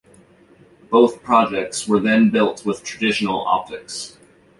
[0.89, 4.17] Both projects were then built with traditional optics.